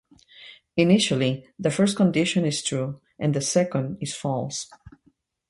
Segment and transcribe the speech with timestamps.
[0.77, 4.67] Initially, the first condition is true and the second is false.